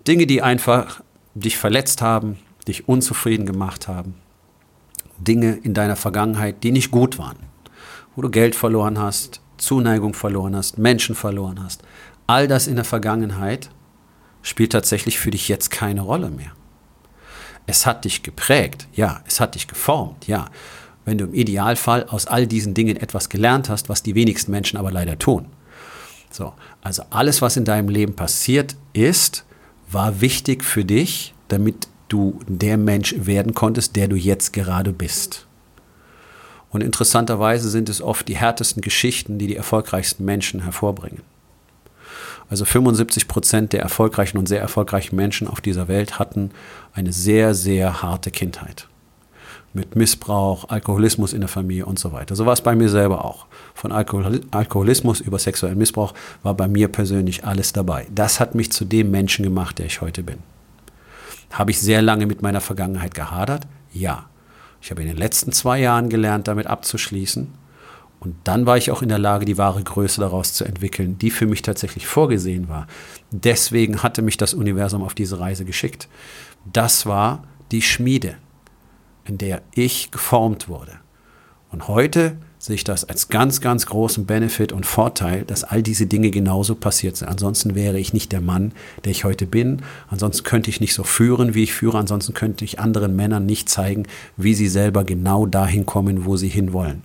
Dinge, 0.07 0.27
die 0.27 0.41
einfach 0.41 1.03
dich 1.35 1.57
verletzt 1.57 2.01
haben, 2.01 2.39
dich 2.69 2.89
unzufrieden 2.89 3.45
gemacht 3.45 3.89
haben, 3.89 4.15
Dinge 5.19 5.59
in 5.65 5.75
deiner 5.75 5.97
Vergangenheit, 5.97 6.63
die 6.63 6.71
nicht 6.71 6.93
gut 6.93 7.19
waren, 7.19 7.39
wo 8.15 8.23
du 8.23 8.31
Geld 8.31 8.55
verloren 8.55 9.01
hast, 9.01 9.41
Zuneigung 9.57 10.15
verloren 10.15 10.55
hast, 10.55 10.79
Menschen 10.79 11.17
verloren 11.17 11.61
hast. 11.61 11.83
All 12.29 12.47
das 12.47 12.69
in 12.69 12.77
der 12.77 12.85
Vergangenheit 12.85 13.71
spielt 14.43 14.71
tatsächlich 14.71 15.19
für 15.19 15.33
dich 15.33 15.49
jetzt 15.49 15.73
keine 15.73 16.03
Rolle 16.03 16.31
mehr. 16.31 16.53
Es 17.69 17.85
hat 17.85 18.07
dich 18.07 18.23
geprägt, 18.23 18.89
ja, 18.95 19.21
es 19.27 19.41
hat 19.41 19.55
dich 19.55 19.69
geformt, 19.69 20.27
ja. 20.27 20.47
Wenn 21.05 21.19
du 21.19 21.27
im 21.27 21.35
Idealfall 21.35 22.05
aus 22.05 22.27
all 22.27 22.47
diesen 22.47 22.73
Dingen 22.73 22.97
etwas 22.97 23.29
gelernt 23.29 23.69
hast, 23.69 23.91
was 23.91 24.03
die 24.03 24.15
wenigsten 24.15 24.51
Menschen 24.51 24.79
aber 24.79 24.91
leider 24.91 25.19
tun. 25.19 25.47
So, 26.31 26.55
also 26.81 27.03
alles, 27.11 27.43
was 27.43 27.59
in 27.59 27.67
deinem 27.67 27.91
Leben 27.91 28.17
passiert 28.17 28.75
ist, 28.95 29.45
war 29.91 30.23
wichtig 30.23 30.65
für 30.65 30.87
dich, 30.87 31.35
damit 31.49 31.89
du 32.09 32.41
der 32.47 32.79
Mensch 32.79 33.15
werden 33.19 33.53
konntest, 33.53 33.97
der 33.97 34.09
du 34.09 34.17
jetzt 34.17 34.55
gerade 34.55 34.95
bist. 34.95 35.47
Und 36.71 36.83
interessanterweise 36.83 37.69
sind 37.69 37.91
es 37.91 38.01
oft 38.01 38.29
die 38.29 38.37
härtesten 38.37 38.81
Geschichten, 38.81 39.39
die 39.39 39.47
die 39.47 39.57
erfolgreichsten 39.57 40.25
Menschen 40.25 40.63
hervorbringen. 40.63 41.21
Also 42.51 42.65
75 42.65 43.29
Prozent 43.29 43.73
der 43.73 43.83
erfolgreichen 43.83 44.39
und 44.39 44.49
sehr 44.49 44.61
erfolgreichen 44.61 45.17
Menschen 45.17 45.49
auf 45.49 45.61
dieser 45.61 45.89
Welt 45.89 46.19
hatten 46.19 46.51
eine 46.95 47.13
sehr, 47.13 47.55
sehr 47.55 48.03
harte 48.03 48.31
Kindheit. 48.31 48.89
Mit 49.75 49.97
Missbrauch, 49.97 50.71
Alkoholismus 50.71 51.35
in 51.35 51.41
der 51.41 51.49
Familie 51.49 51.85
und 51.85 51.99
so 51.99 52.13
weiter. 52.13 52.35
So 52.35 52.47
war 52.47 52.55
es 52.55 52.63
bei 52.63 52.75
mir 52.75 52.89
selber 52.89 53.25
auch. 53.25 53.47
Von 53.75 53.93
Alkohol 53.93 54.41
Alkoholismus 54.51 55.21
über 55.21 55.39
sexuellen 55.39 55.77
Missbrauch 55.77 56.15
war 56.43 56.55
bei 56.55 56.69
mir 56.69 56.89
persönlich 56.89 57.45
alles 57.45 57.75
dabei. 57.75 58.07
Das 58.15 58.41
hat 58.41 58.55
mich 58.55 58.73
zu 58.73 58.87
dem 58.87 59.11
Menschen 59.11 59.43
gemacht, 59.43 59.79
der 59.79 59.87
ich 59.87 60.01
heute 60.01 60.23
bin. 60.23 60.39
Habe 61.53 61.71
ich 61.71 61.81
sehr 61.81 62.01
lange 62.01 62.27
mit 62.27 62.41
meiner 62.41 62.63
Vergangenheit 62.63 63.15
gehadert? 63.15 63.67
Ja. 63.93 64.25
Ich 64.81 64.91
habe 64.91 65.03
in 65.03 65.09
den 65.09 65.17
letzten 65.17 65.53
zwei 65.53 65.81
Jahren 65.81 66.09
gelernt, 66.09 66.49
damit 66.49 66.67
abzuschließen 66.67 67.53
Und 68.21 68.35
dann 68.45 68.67
war 68.67 68.77
ich 68.77 68.91
auch 68.91 69.03
in 69.03 69.09
der 69.09 69.19
Lage, 69.19 69.45
die 69.45 69.59
wahre 69.59 69.83
Größe 69.83 70.21
daraus 70.21 70.53
zu 70.53 70.65
entwickeln, 70.65 71.19
die 71.19 71.31
für 71.31 71.47
mich 71.47 71.63
tatsächlich 71.63 72.07
vorgesehen 72.07 72.69
war. 72.69 72.87
Deswegen 73.31 74.03
hatte 74.03 74.23
mich 74.23 74.37
das 74.37 74.55
Universum 74.55 75.03
auf 75.03 75.15
diese 75.15 75.39
Reise 75.39 75.65
geschickt. 75.65 76.09
Das 76.73 77.07
war 77.07 77.45
die 77.71 77.83
Schmiede, 77.83 78.37
in 79.25 79.39
der 79.39 79.63
ich 79.73 80.11
geformt 80.11 80.69
wurde. 80.69 80.93
Und 81.71 81.87
heute 81.87 82.39
sehe 82.59 82.75
ich 82.75 82.85
das 82.85 83.05
als 83.05 83.29
ganz, 83.29 83.61
ganz 83.61 83.87
großen 83.87 84.27
Benefit 84.27 84.73
und 84.73 84.85
Vorteil, 84.85 85.45
dass 85.45 85.63
all 85.63 85.83
diese 85.83 86.07
Dinge 86.07 86.31
genauso 86.31 86.75
passiert 86.75 87.17
sind. 87.17 87.29
Ansonsten 87.29 87.75
wäre 87.75 88.01
ich 88.01 88.13
nicht 88.13 88.33
der 88.33 88.41
Mann, 88.41 88.73
der 89.05 89.13
ich 89.13 89.25
heute 89.25 89.47
bin. 89.47 89.83
Ansonsten 90.09 90.45
könnte 90.45 90.71
ich 90.71 90.81
nicht 90.81 90.95
so 90.95 91.05
führen, 91.05 91.55
wie 91.55 91.63
ich 91.63 91.73
führe. 91.73 91.99
Ansonsten 91.99 92.35
könnte 92.35 92.65
ich 92.65 92.81
anderen 92.81 93.15
Männern 93.15 93.47
nicht 93.47 93.69
zeigen, 93.69 94.05
wie 94.37 94.55
sie 94.55 94.69
selber 94.69 95.05
genau 95.05 95.47
dahin 95.47 95.87
kommen, 95.87 96.25
wo 96.25 96.37
sie 96.37 96.49
hinwollen. 96.49 97.03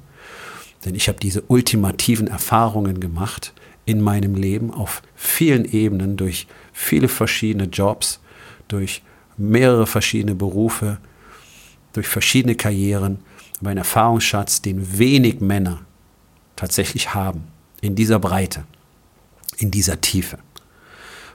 Denn 0.86 0.96
ich 0.96 1.08
habe 1.08 1.20
diese 1.20 1.42
ultimativen 1.44 2.28
Erfahrungen 2.28 3.00
gemacht 3.00 3.54
in 3.86 4.02
meinem 4.02 4.36
Leben 4.36 4.72
auf 4.72 5.02
vielen 5.16 5.66
Ebenen 5.66 6.18
durch 6.18 6.48
viele 6.72 7.08
verschiedene 7.08 7.66
Jobs, 7.66 8.20
durch 8.68 9.02
mehrere 9.38 9.88
verschiedene 9.88 10.36
Berufe, 10.36 10.98
durch 11.94 12.08
verschiedene 12.08 12.56
Karrieren 12.56 13.20
aber 13.64 13.72
ein 13.72 13.78
Erfahrungsschatz, 13.78 14.62
den 14.62 15.00
wenig 15.00 15.40
Männer 15.40 15.86
tatsächlich 16.58 17.14
haben, 17.14 17.46
in 17.80 17.96
dieser 17.96 18.20
Breite, 18.20 18.66
in 19.56 19.72
dieser 19.72 20.02
Tiefe. 20.02 20.38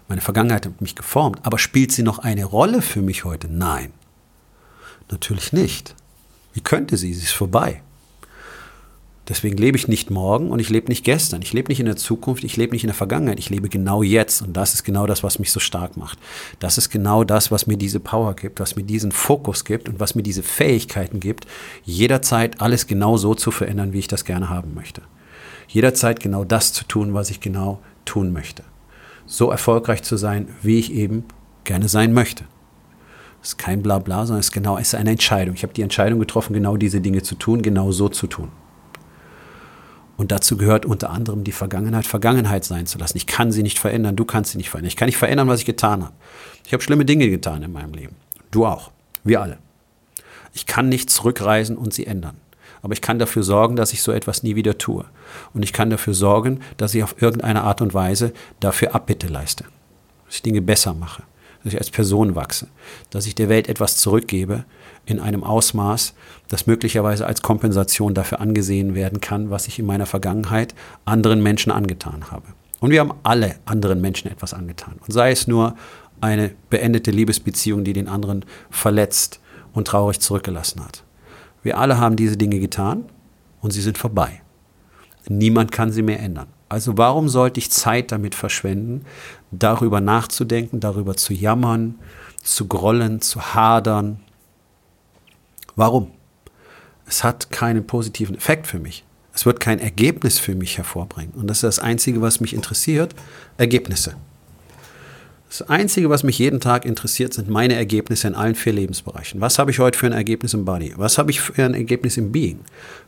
Meine 0.09 0.21
Vergangenheit 0.21 0.67
hat 0.67 0.79
mich 0.83 0.95
geformt, 0.95 1.41
aber 1.43 1.59
spielt 1.59 1.91
sie 1.91 2.03
noch 2.03 2.19
eine 2.19 2.45
Rolle 2.45 2.83
für 2.83 3.01
mich 3.01 3.25
heute? 3.25 3.49
Nein, 3.49 3.95
natürlich 5.11 5.55
nicht. 5.55 5.95
Wie 6.53 6.61
könnte 6.61 6.99
sie? 6.99 7.15
Sie 7.15 7.25
ist 7.25 7.33
vorbei. 7.33 7.83
Deswegen 9.29 9.59
lebe 9.59 9.77
ich 9.77 9.89
nicht 9.89 10.11
morgen 10.11 10.51
und 10.51 10.59
ich 10.59 10.71
lebe 10.71 10.89
nicht 10.89 11.05
gestern. 11.05 11.43
Ich 11.43 11.53
lebe 11.53 11.69
nicht 11.69 11.81
in 11.81 11.87
der 11.87 11.97
Zukunft, 11.97 12.45
ich 12.45 12.57
lebe 12.57 12.73
nicht 12.73 12.85
in 12.85 12.89
der 12.89 12.95
Vergangenheit. 12.95 13.39
Ich 13.39 13.51
lebe 13.51 13.69
genau 13.69 14.03
jetzt. 14.03 14.41
Und 14.41 14.57
das 14.57 14.73
ist 14.73 14.85
genau 14.85 15.07
das, 15.07 15.23
was 15.23 15.39
mich 15.39 15.53
so 15.53 15.61
stark 15.61 15.99
macht. 15.99 16.19
Das 16.61 16.79
ist 16.79 16.89
genau 16.89 17.25
das, 17.25 17.51
was 17.51 17.67
mir 17.67 17.77
diese 17.77 18.01
Power 18.01 18.35
gibt, 18.35 18.59
was 18.59 18.75
mir 18.75 18.85
diesen 18.85 19.13
Fokus 19.13 19.67
gibt 19.67 19.87
und 19.87 20.01
was 20.01 20.15
mir 20.15 20.23
diese 20.23 20.43
Fähigkeiten 20.43 21.21
gibt, 21.21 21.47
jederzeit 21.85 22.63
alles 22.63 22.87
genau 22.87 23.19
so 23.19 23.35
zu 23.35 23.51
verändern, 23.51 23.93
wie 23.93 23.99
ich 23.99 24.09
das 24.09 24.25
gerne 24.25 24.49
haben 24.49 24.73
möchte. 24.75 25.03
Jederzeit 25.69 26.21
genau 26.21 26.45
das 26.45 26.73
zu 26.73 26.85
tun, 26.85 27.13
was 27.13 27.29
ich 27.29 27.41
genau 27.41 27.81
tun 28.07 28.33
möchte. 28.33 28.63
So 29.27 29.51
erfolgreich 29.51 30.03
zu 30.03 30.17
sein, 30.17 30.49
wie 30.63 30.79
ich 30.79 30.91
eben 30.91 31.25
gerne 31.65 31.89
sein 31.89 32.15
möchte. 32.15 32.45
Es 33.43 33.51
ist 33.51 33.59
kein 33.59 33.83
Blabla, 33.83 34.25
sondern 34.25 34.41
es 34.41 34.47
ist 34.47 34.53
genau, 34.53 34.79
es 34.79 34.89
ist 34.89 34.95
eine 34.95 35.11
Entscheidung. 35.11 35.55
Ich 35.55 35.65
habe 35.65 35.75
die 35.75 35.83
Entscheidung 35.83 36.19
getroffen, 36.19 36.55
genau 36.55 36.79
diese 36.79 37.03
Dinge 37.03 37.23
zu 37.23 37.35
tun, 37.35 37.61
genau 37.61 37.93
so 37.93 38.09
zu 38.09 38.27
tun. 38.27 38.49
Und 40.19 40.33
dazu 40.33 40.57
gehört 40.57 40.85
unter 40.85 41.11
anderem 41.11 41.45
die 41.45 41.53
Vergangenheit 41.53 42.05
Vergangenheit 42.05 42.65
sein 42.65 42.87
zu 42.87 42.99
lassen. 42.99 43.17
Ich 43.17 43.29
kann 43.29 43.53
sie 43.53 43.63
nicht 43.63 43.79
verändern, 43.79 44.17
du 44.17 44.25
kannst 44.25 44.51
sie 44.51 44.59
nicht 44.59 44.69
verändern. 44.69 44.89
Ich 44.89 44.97
kann 44.97 45.07
nicht 45.07 45.17
verändern, 45.17 45.47
was 45.47 45.61
ich 45.61 45.65
getan 45.65 46.03
habe. 46.03 46.13
Ich 46.67 46.73
habe 46.73 46.83
schlimme 46.83 47.05
Dinge 47.05 47.31
getan 47.31 47.63
in 47.63 47.73
meinem 47.73 47.95
Leben. 47.95 48.17
Du 48.51 48.67
auch. 48.67 48.91
Wir 49.23 49.41
alle. 49.41 49.59
Ich 50.53 50.67
kann 50.67 50.89
nicht 50.89 51.09
zurückreisen 51.09 51.77
und 51.77 51.95
sie 51.95 52.07
ändern. 52.07 52.37
Aber 52.83 52.95
ich 52.95 53.01
kann 53.01 53.21
dafür 53.21 53.45
sorgen, 53.45 53.77
dass 53.77 53.93
ich 53.93 54.03
so 54.03 54.11
etwas 54.11 54.43
nie 54.43 54.57
wieder 54.57 54.77
tue. 54.77 55.05
Und 55.55 55.63
ich 55.63 55.73
kann 55.73 55.89
dafür 55.89 56.15
sorgen, 56.15 56.61
dass 56.79 56.95
ich 56.95 57.05
auf 57.05 57.23
irgendeine 57.23 57.63
Art 57.63 57.81
und 57.81 57.95
Weise 57.95 58.33
dafür 58.59 58.97
Abbitte 58.97 59.29
leiste. 59.29 59.65
Dass 60.27 60.35
ich 60.35 60.43
Dinge 60.43 60.63
besser 60.63 60.95
mache. 60.95 61.23
Dass 61.63 61.75
ich 61.75 61.79
als 61.79 61.91
Person 61.91 62.35
wachse. 62.35 62.67
Dass 63.11 63.27
ich 63.27 63.37
der 63.37 63.49
Welt 63.49 63.69
etwas 63.69 63.97
zurückgebe, 63.97 64.65
in 65.09 65.21
einem 65.21 65.43
Ausmaß, 65.43 66.15
das 66.49 66.67
möglicherweise 66.67 67.27
als 67.27 67.41
Kompensation 67.41 68.13
dafür 68.13 68.41
angesehen 68.41 68.95
werden 68.95 69.21
kann, 69.21 69.51
was 69.51 69.67
ich 69.67 69.79
in 69.79 69.87
meiner 69.87 70.07
Vergangenheit 70.07 70.75
anderen 71.07 71.43
Menschen 71.43 71.73
angetan 71.73 72.31
habe. 72.31 72.45
Und 72.81 72.91
wir 72.91 73.01
haben 73.01 73.15
alle 73.23 73.57
anderen 73.65 74.01
Menschen 74.01 74.31
etwas 74.31 74.53
angetan. 74.53 74.97
Und 75.01 75.13
sei 75.13 75.31
es 75.31 75.49
nur 75.49 75.75
eine 76.21 76.51
beendete 76.69 77.11
Liebesbeziehung, 77.11 77.85
die 77.85 77.95
den 77.95 78.09
anderen 78.09 78.45
verletzt 78.71 79.41
und 79.73 79.89
traurig 79.89 80.21
zurückgelassen 80.21 80.85
hat. 80.85 81.05
Wir 81.63 81.79
alle 81.79 81.99
haben 81.99 82.17
diese 82.17 82.37
Dinge 82.37 82.61
getan 82.61 83.05
und 83.63 83.73
sie 83.73 83.81
sind 83.81 83.99
vorbei. 83.99 84.43
Niemand 85.29 85.73
kann 85.73 85.91
sie 85.91 86.03
mehr 86.03 86.21
ändern. 86.21 86.49
Also 86.69 86.99
warum 86.99 87.29
sollte 87.29 87.61
ich 87.61 87.71
Zeit 87.71 88.13
damit 88.13 88.35
verschwenden, 88.35 89.05
darüber 89.51 90.01
nachzudenken, 90.01 90.81
darüber 90.81 91.17
zu 91.17 91.33
jammern, 91.33 91.95
zu 92.43 92.69
grollen, 92.69 93.21
zu 93.23 93.55
hadern, 93.55 94.21
Warum? 95.79 96.11
Es 97.07 97.23
hat 97.23 97.53
keinen 97.53 97.87
positiven 97.87 98.37
Effekt 98.37 98.67
für 98.67 98.81
mich. 98.81 99.05
Es 99.33 99.47
wird 99.47 99.61
kein 99.61 99.79
Ergebnis 99.79 100.41
für 100.41 100.57
mich 100.57 100.77
hervorbringen. 100.77 101.33
Und 101.35 101.47
das 101.47 101.59
ist 101.59 101.63
das 101.63 101.79
Einzige, 101.79 102.21
was 102.21 102.41
mich 102.41 102.53
interessiert, 102.53 103.15
Ergebnisse. 103.59 104.17
Das 105.49 105.63
Einzige, 105.63 106.11
was 106.11 106.25
mich 106.25 106.37
jeden 106.41 106.59
Tag 106.59 106.85
interessiert, 106.85 107.33
sind 107.33 107.49
meine 107.49 107.77
Ergebnisse 107.77 108.27
in 108.27 108.35
allen 108.35 108.57
vier 108.57 108.73
Lebensbereichen. 108.73 109.41
Was 109.41 109.61
habe 109.61 109.71
ich 109.71 109.79
heute 109.79 109.97
für 109.97 110.07
ein 110.07 110.13
Ergebnis 110.13 110.53
im 110.53 110.65
Body? 110.65 110.95
Was 110.97 111.17
habe 111.17 111.31
ich 111.31 111.41
für 111.41 111.65
ein 111.65 111.75
Ergebnis 111.75 112.17
im 112.17 112.33
Being? 112.33 112.59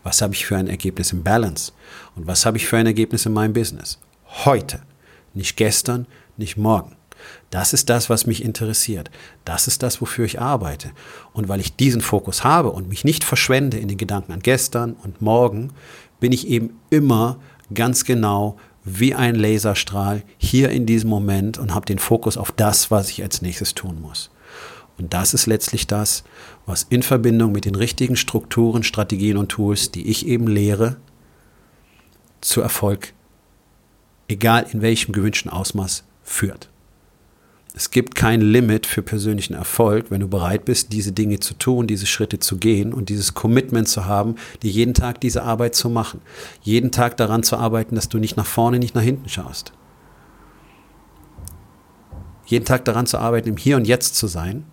Was 0.04 0.22
habe 0.22 0.34
ich 0.34 0.46
für 0.46 0.56
ein 0.56 0.68
Ergebnis 0.68 1.12
im 1.12 1.24
Balance? 1.24 1.72
Und 2.14 2.28
was 2.28 2.46
habe 2.46 2.56
ich 2.56 2.68
für 2.68 2.76
ein 2.76 2.86
Ergebnis 2.86 3.26
in 3.26 3.32
meinem 3.32 3.52
Business? 3.52 3.98
Heute. 4.44 4.80
Nicht 5.34 5.56
gestern, 5.56 6.06
nicht 6.36 6.56
morgen. 6.56 6.94
Das 7.50 7.72
ist 7.72 7.90
das, 7.90 8.10
was 8.10 8.26
mich 8.26 8.44
interessiert. 8.44 9.10
Das 9.44 9.66
ist 9.66 9.82
das, 9.82 10.00
wofür 10.00 10.24
ich 10.24 10.40
arbeite. 10.40 10.90
Und 11.32 11.48
weil 11.48 11.60
ich 11.60 11.76
diesen 11.76 12.00
Fokus 12.00 12.44
habe 12.44 12.70
und 12.70 12.88
mich 12.88 13.04
nicht 13.04 13.24
verschwende 13.24 13.78
in 13.78 13.88
den 13.88 13.98
Gedanken 13.98 14.32
an 14.32 14.40
gestern 14.40 14.94
und 15.02 15.20
morgen, 15.20 15.72
bin 16.20 16.32
ich 16.32 16.48
eben 16.48 16.78
immer 16.90 17.38
ganz 17.72 18.04
genau 18.04 18.56
wie 18.84 19.14
ein 19.14 19.34
Laserstrahl 19.34 20.22
hier 20.38 20.70
in 20.70 20.86
diesem 20.86 21.10
Moment 21.10 21.58
und 21.58 21.74
habe 21.74 21.86
den 21.86 21.98
Fokus 21.98 22.36
auf 22.36 22.52
das, 22.52 22.90
was 22.90 23.10
ich 23.10 23.22
als 23.22 23.42
nächstes 23.42 23.74
tun 23.74 24.00
muss. 24.00 24.30
Und 24.98 25.14
das 25.14 25.32
ist 25.34 25.46
letztlich 25.46 25.86
das, 25.86 26.24
was 26.66 26.84
in 26.84 27.02
Verbindung 27.02 27.52
mit 27.52 27.64
den 27.64 27.74
richtigen 27.74 28.16
Strukturen, 28.16 28.82
Strategien 28.82 29.38
und 29.38 29.48
Tools, 29.48 29.90
die 29.90 30.08
ich 30.08 30.26
eben 30.26 30.46
lehre, 30.46 30.96
zu 32.40 32.60
Erfolg, 32.60 33.12
egal 34.28 34.66
in 34.72 34.82
welchem 34.82 35.12
gewünschten 35.12 35.50
Ausmaß, 35.50 36.04
führt. 36.22 36.68
Es 37.80 37.90
gibt 37.90 38.14
kein 38.14 38.42
Limit 38.42 38.84
für 38.84 39.00
persönlichen 39.00 39.54
Erfolg, 39.54 40.10
wenn 40.10 40.20
du 40.20 40.28
bereit 40.28 40.66
bist, 40.66 40.92
diese 40.92 41.12
Dinge 41.12 41.40
zu 41.40 41.54
tun, 41.54 41.86
diese 41.86 42.04
Schritte 42.04 42.38
zu 42.38 42.58
gehen 42.58 42.92
und 42.92 43.08
dieses 43.08 43.32
Commitment 43.32 43.88
zu 43.88 44.04
haben, 44.04 44.34
dir 44.62 44.70
jeden 44.70 44.92
Tag 44.92 45.18
diese 45.22 45.44
Arbeit 45.44 45.74
zu 45.74 45.88
machen. 45.88 46.20
Jeden 46.60 46.92
Tag 46.92 47.16
daran 47.16 47.42
zu 47.42 47.56
arbeiten, 47.56 47.94
dass 47.94 48.10
du 48.10 48.18
nicht 48.18 48.36
nach 48.36 48.44
vorne, 48.44 48.78
nicht 48.78 48.94
nach 48.94 49.00
hinten 49.00 49.30
schaust. 49.30 49.72
Jeden 52.44 52.66
Tag 52.66 52.84
daran 52.84 53.06
zu 53.06 53.16
arbeiten, 53.16 53.48
im 53.48 53.56
Hier 53.56 53.78
und 53.78 53.86
Jetzt 53.86 54.14
zu 54.14 54.26
sein. 54.26 54.66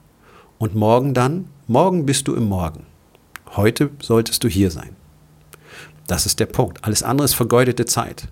Und 0.57 0.75
morgen 0.75 1.13
dann, 1.13 1.47
morgen 1.65 2.05
bist 2.05 2.27
du 2.27 2.35
im 2.35 2.43
Morgen. 2.43 2.87
Heute 3.55 3.89
solltest 4.01 4.43
du 4.43 4.49
hier 4.49 4.69
sein. 4.69 4.97
Das 6.07 6.25
ist 6.25 6.41
der 6.41 6.47
Punkt. 6.47 6.83
Alles 6.83 7.03
andere 7.03 7.23
ist 7.23 7.35
vergeudete 7.35 7.85
Zeit. 7.85 8.27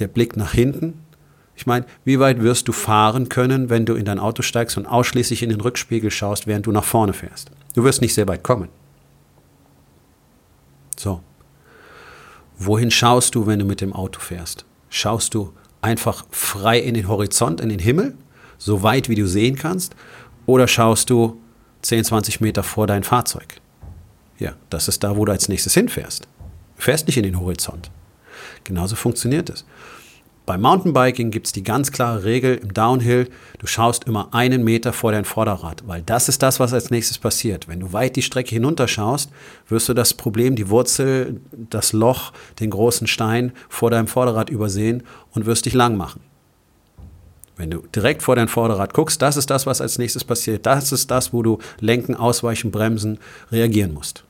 Der 0.00 0.08
Blick 0.08 0.36
nach 0.36 0.52
hinten 0.52 0.94
ich 1.58 1.66
meine, 1.66 1.86
wie 2.04 2.20
weit 2.20 2.40
wirst 2.40 2.68
du 2.68 2.72
fahren 2.72 3.28
können, 3.28 3.68
wenn 3.68 3.84
du 3.84 3.94
in 3.94 4.04
dein 4.04 4.20
Auto 4.20 4.42
steigst 4.42 4.76
und 4.76 4.86
ausschließlich 4.86 5.42
in 5.42 5.48
den 5.48 5.60
Rückspiegel 5.60 6.08
schaust, 6.08 6.46
während 6.46 6.66
du 6.66 6.70
nach 6.70 6.84
vorne 6.84 7.12
fährst? 7.12 7.50
Du 7.74 7.82
wirst 7.82 8.00
nicht 8.00 8.14
sehr 8.14 8.28
weit 8.28 8.44
kommen. 8.44 8.68
So. 10.96 11.20
Wohin 12.58 12.92
schaust 12.92 13.34
du, 13.34 13.48
wenn 13.48 13.58
du 13.58 13.64
mit 13.64 13.80
dem 13.80 13.92
Auto 13.92 14.20
fährst? 14.20 14.66
Schaust 14.88 15.34
du 15.34 15.52
einfach 15.82 16.26
frei 16.30 16.78
in 16.78 16.94
den 16.94 17.08
Horizont, 17.08 17.60
in 17.60 17.70
den 17.70 17.80
Himmel, 17.80 18.14
so 18.56 18.84
weit 18.84 19.08
wie 19.08 19.16
du 19.16 19.26
sehen 19.26 19.56
kannst? 19.56 19.96
Oder 20.46 20.68
schaust 20.68 21.10
du 21.10 21.40
10, 21.82 22.04
20 22.04 22.40
Meter 22.40 22.62
vor 22.62 22.86
dein 22.86 23.02
Fahrzeug? 23.02 23.60
Ja, 24.38 24.52
das 24.70 24.86
ist 24.86 25.02
da, 25.02 25.16
wo 25.16 25.24
du 25.24 25.32
als 25.32 25.48
nächstes 25.48 25.74
hinfährst. 25.74 26.28
Du 26.76 26.82
fährst 26.82 27.08
nicht 27.08 27.16
in 27.16 27.24
den 27.24 27.40
Horizont. 27.40 27.90
Genauso 28.62 28.94
funktioniert 28.94 29.50
es. 29.50 29.64
Beim 30.48 30.62
Mountainbiking 30.62 31.30
gibt 31.30 31.46
es 31.46 31.52
die 31.52 31.62
ganz 31.62 31.92
klare 31.92 32.24
Regel 32.24 32.56
im 32.56 32.72
Downhill, 32.72 33.28
du 33.58 33.66
schaust 33.66 34.04
immer 34.04 34.32
einen 34.32 34.64
Meter 34.64 34.94
vor 34.94 35.12
dein 35.12 35.26
Vorderrad, 35.26 35.86
weil 35.86 36.00
das 36.00 36.30
ist 36.30 36.42
das, 36.42 36.58
was 36.58 36.72
als 36.72 36.90
nächstes 36.90 37.18
passiert. 37.18 37.68
Wenn 37.68 37.80
du 37.80 37.92
weit 37.92 38.16
die 38.16 38.22
Strecke 38.22 38.54
hinunterschaust, 38.54 39.30
wirst 39.68 39.90
du 39.90 39.92
das 39.92 40.14
Problem, 40.14 40.56
die 40.56 40.70
Wurzel, 40.70 41.42
das 41.52 41.92
Loch, 41.92 42.32
den 42.60 42.70
großen 42.70 43.06
Stein 43.06 43.52
vor 43.68 43.90
deinem 43.90 44.06
Vorderrad 44.06 44.48
übersehen 44.48 45.02
und 45.32 45.44
wirst 45.44 45.66
dich 45.66 45.74
lang 45.74 45.98
machen. 45.98 46.22
Wenn 47.58 47.70
du 47.70 47.82
direkt 47.94 48.22
vor 48.22 48.34
dein 48.34 48.48
Vorderrad 48.48 48.94
guckst, 48.94 49.20
das 49.20 49.36
ist 49.36 49.50
das, 49.50 49.66
was 49.66 49.82
als 49.82 49.98
nächstes 49.98 50.24
passiert. 50.24 50.64
Das 50.64 50.92
ist 50.92 51.10
das, 51.10 51.34
wo 51.34 51.42
du 51.42 51.58
lenken, 51.78 52.14
ausweichen, 52.14 52.70
bremsen, 52.70 53.18
reagieren 53.52 53.92
musst. 53.92 54.24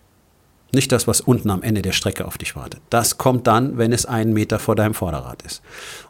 Nicht 0.72 0.92
das, 0.92 1.06
was 1.06 1.22
unten 1.22 1.48
am 1.50 1.62
Ende 1.62 1.80
der 1.80 1.92
Strecke 1.92 2.26
auf 2.26 2.37
dich 2.37 2.54
wartet. 2.54 2.80
Das 2.90 3.16
kommt 3.16 3.46
dann, 3.46 3.78
wenn 3.78 3.92
es 3.92 4.04
einen 4.04 4.34
Meter 4.34 4.58
vor 4.58 4.76
deinem 4.76 4.92
Vorderrad 4.92 5.42
ist. 5.42 5.62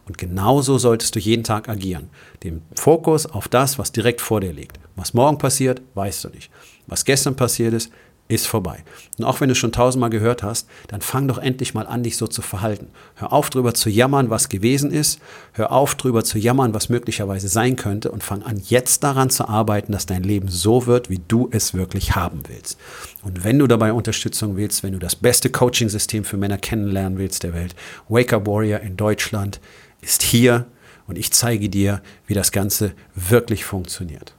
Und 0.06 0.18
genauso 0.18 0.78
solltest 0.78 1.14
du 1.14 1.20
jeden 1.20 1.44
Tag 1.44 1.68
agieren. 1.68 2.10
Den 2.42 2.62
Fokus 2.74 3.26
auf 3.26 3.46
das, 3.46 3.78
was 3.78 3.92
direkt 3.92 4.20
vor 4.20 4.40
dir 4.40 4.52
liegt. 4.52 4.80
Was 4.96 5.14
morgen 5.14 5.38
passiert, 5.38 5.80
weißt 5.94 6.24
du 6.24 6.30
nicht. 6.30 6.50
Was 6.88 7.04
gestern 7.04 7.36
passiert 7.36 7.72
ist, 7.72 7.92
ist 8.28 8.46
vorbei. 8.46 8.84
Und 9.18 9.24
auch 9.24 9.40
wenn 9.40 9.48
du 9.48 9.54
schon 9.54 9.72
tausendmal 9.72 10.10
gehört 10.10 10.42
hast, 10.42 10.68
dann 10.88 11.00
fang 11.00 11.26
doch 11.28 11.38
endlich 11.38 11.72
mal 11.72 11.86
an, 11.86 12.02
dich 12.02 12.18
so 12.18 12.26
zu 12.26 12.42
verhalten. 12.42 12.88
Hör 13.14 13.32
auf, 13.32 13.48
drüber 13.48 13.72
zu 13.72 13.88
jammern, 13.88 14.28
was 14.28 14.50
gewesen 14.50 14.92
ist. 14.92 15.18
Hör 15.52 15.72
auf, 15.72 15.94
drüber 15.94 16.24
zu 16.24 16.38
jammern, 16.38 16.74
was 16.74 16.90
möglicherweise 16.90 17.48
sein 17.48 17.76
könnte. 17.76 18.10
Und 18.10 18.22
fang 18.22 18.42
an, 18.42 18.60
jetzt 18.62 19.02
daran 19.02 19.30
zu 19.30 19.48
arbeiten, 19.48 19.92
dass 19.92 20.04
dein 20.04 20.22
Leben 20.22 20.48
so 20.48 20.86
wird, 20.86 21.08
wie 21.08 21.20
du 21.26 21.48
es 21.50 21.72
wirklich 21.72 22.16
haben 22.16 22.42
willst. 22.48 22.78
Und 23.22 23.44
wenn 23.44 23.58
du 23.58 23.66
dabei 23.66 23.94
Unterstützung 23.94 24.56
willst, 24.56 24.82
wenn 24.82 24.92
du 24.92 24.98
das 24.98 25.16
beste 25.16 25.48
Coaching-System 25.50 26.24
für 26.24 26.36
Männer 26.36 26.58
kennenlernen 26.58 27.18
willst 27.18 27.42
der 27.42 27.54
Welt, 27.54 27.74
Wake 28.08 28.34
Up 28.34 28.46
Warrior 28.46 28.80
in 28.80 28.96
Deutschland 28.96 29.58
ist 30.02 30.22
hier 30.22 30.66
und 31.06 31.16
ich 31.16 31.32
zeige 31.32 31.70
dir, 31.70 32.02
wie 32.26 32.34
das 32.34 32.52
Ganze 32.52 32.92
wirklich 33.14 33.64
funktioniert. 33.64 34.34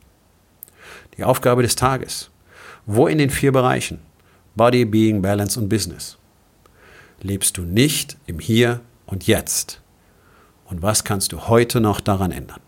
Die 1.18 1.24
Aufgabe 1.24 1.64
des 1.64 1.76
Tages 1.76 2.30
wo 2.92 3.06
in 3.06 3.20
den 3.20 3.30
vier 3.30 3.52
Bereichen 3.52 4.00
Body, 4.56 4.84
Being, 4.84 5.22
Balance 5.22 5.60
und 5.60 5.70
Business 5.70 6.18
lebst 7.22 7.58
du 7.58 7.62
nicht 7.62 8.18
im 8.26 8.40
Hier 8.40 8.82
und 9.06 9.28
Jetzt? 9.28 9.80
Und 10.66 10.82
was 10.82 11.04
kannst 11.04 11.32
du 11.32 11.48
heute 11.48 11.82
noch 11.82 12.02
daran 12.02 12.32
ändern? 12.32 12.60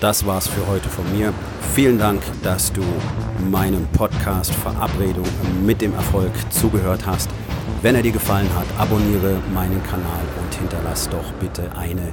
Das 0.00 0.26
war's 0.26 0.48
für 0.48 0.66
heute 0.66 0.88
von 0.90 1.10
mir. 1.16 1.32
Vielen 1.74 1.98
Dank, 1.98 2.22
dass 2.42 2.72
du 2.72 2.82
meinem 3.50 3.86
Podcast 3.88 4.52
Verabredung 4.54 5.28
mit 5.64 5.80
dem 5.80 5.94
Erfolg 5.94 6.32
zugehört 6.50 7.06
hast. 7.06 7.30
Wenn 7.80 7.94
er 7.94 8.02
dir 8.02 8.12
gefallen 8.12 8.48
hat, 8.54 8.66
abonniere 8.78 9.40
meinen 9.54 9.82
Kanal 9.84 10.24
und 10.42 10.54
hinterlass 10.54 11.08
doch 11.08 11.32
bitte 11.40 11.70
eine 11.74 12.12